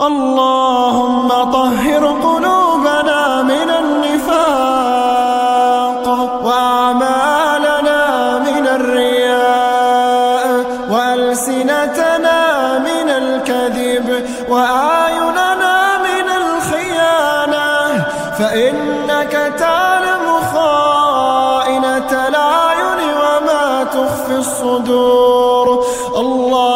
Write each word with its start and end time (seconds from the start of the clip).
اللهم 0.00 1.28
طهر 1.28 2.06
قلوبنا 2.06 3.42
من 3.42 3.70
النفاق 3.70 5.24
وأعمالنا 6.44 7.98
من 8.38 8.66
الرياء 8.66 10.46
وألسنتنا 10.90 12.38
من 12.78 13.08
الكذب 13.08 14.26
وأعيننا 14.48 15.98
من 15.98 16.28
الخيانة 16.42 18.04
فإنك 18.38 19.52
تعلم 19.58 20.24
خائنة 20.54 22.28
الأعين 22.28 23.00
وما 23.22 23.84
تخفي 23.84 24.36
الصدور. 24.38 25.84
اللهم 26.16 26.73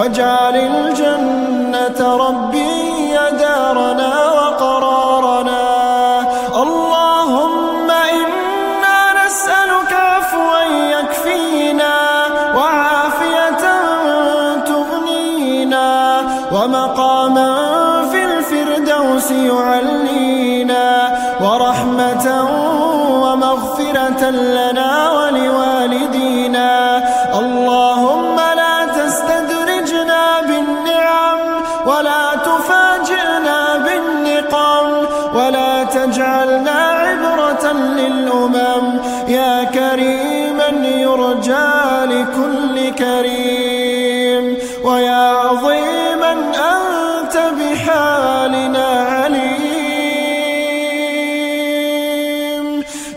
واجعل 0.00 0.56
الجنة 0.56 2.16
ربي 2.16 3.18
دارنا 3.38 4.30
وقرارنا. 4.30 5.62
اللهم 6.62 7.90
إنا 7.90 9.26
نسألك 9.26 9.92
عفوا 9.92 10.60
يكفينا 10.94 11.94
وعافية 12.56 13.64
تغنينا 14.66 16.20
ومقاما 16.52 17.99
الفردوس 18.70 19.30
يعلينا 19.30 21.18
ورحمة 21.40 22.26
ومغفرة 23.22 24.30
لنا 24.30 25.10
ولوالدينا. 25.10 26.70
اللهم 27.38 28.36
ولا 31.86 32.34
تفاجئنا 32.34 33.78
بالنقم 33.78 34.86
ولا 35.34 35.84
تجعلنا 35.84 36.70
عبرة 36.70 37.72
للأمم. 37.72 39.00
يا 39.28 39.64
كريما 39.64 40.68
يرجى 40.84 41.70
لكل 42.04 42.89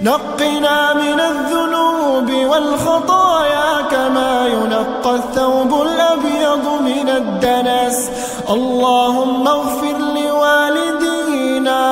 نقنا 0.04 0.94
من 0.94 1.20
الذنوب 1.20 2.32
والخطايا 2.52 3.82
كما 3.92 4.48
ينقى 4.48 5.16
الثوب 5.16 5.82
الأبيض 5.82 6.66
من 6.82 7.10
الدنس. 7.10 8.10
اللهم 8.50 9.48
اغفر 9.48 9.98
لوالدينا 10.16 11.84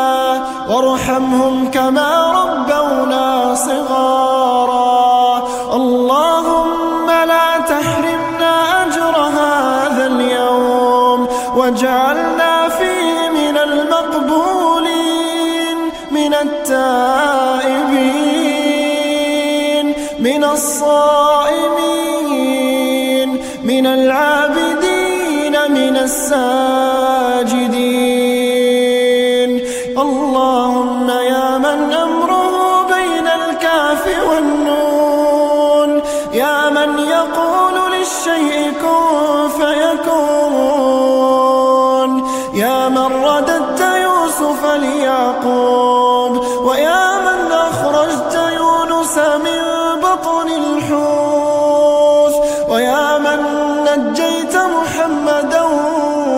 وارحمهم 0.69 1.71
كما 1.71 2.31
ربونا 2.31 3.55
صغارا. 3.55 5.43
اللهم 5.73 7.07
لا 7.07 7.59
تحرمنا 7.67 8.53
أجر 8.83 9.15
هذا 9.17 10.07
اليوم. 10.07 11.27
واجعلنا 11.55 12.20
من 16.31 16.37
التائبين 16.37 17.95
من 20.19 20.43
الصائمين 20.43 20.99
من 23.63 23.85
العابدين 23.85 25.55
من 25.69 25.97
الساجدين. 25.97 26.41
اللهم 29.97 31.09
يا 31.09 31.57
من 31.57 31.93
أمره 31.93 32.87
بين 32.87 33.27
الكاف 33.27 34.03
والنون 34.29 36.01
يا 36.33 36.69
من 36.69 36.99
يقول 36.99 37.75
للشيء 37.91 38.73
كن 38.81 39.49
فيكون 39.57 40.71
يا 42.53 42.89
من 42.89 43.09
رددت 43.25 43.81
يوسف 43.81 44.65
ليعقوب. 44.75 45.80
بطن 50.21 50.47
الحوت 50.47 52.35
ويا 52.69 53.17
من 53.17 53.39
نجيت 53.85 54.55
محمدا 54.55 55.61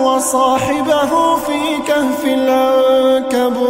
وصاحبه 0.04 1.36
في 1.36 1.78
كهف 1.88 2.24
العنكبوت. 2.24 3.66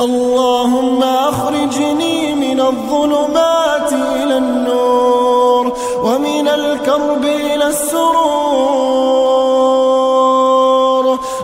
اللهم 0.00 1.02
أخرجني 1.02 2.34
من 2.34 2.60
الظلمات 2.60 3.92
إلى 3.92 4.38
النور 4.38 5.72
ومن 6.04 6.48
الكرب 6.48 7.24
إلى 7.24 7.66
السرور. 7.66 8.12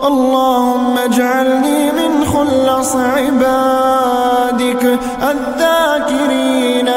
اللهم 0.06 0.98
اجعلني 0.98 1.93
من 1.93 2.25
خلص 2.34 2.97
عبادك 2.97 4.98
الذاكرين 5.22 6.88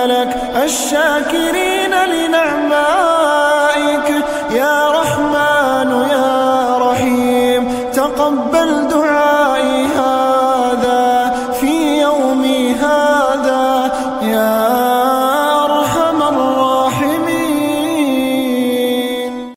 الشاكرين 0.64 1.94
لنعمائك. 2.14 4.10
يا 4.52 4.92
رحمن 4.92 5.90
يا 6.10 6.78
رحيم 6.78 7.62
تقبل 7.94 8.88
دعائي 8.88 9.11